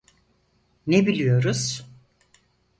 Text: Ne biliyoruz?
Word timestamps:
Ne 0.87 1.07
biliyoruz? 1.07 1.85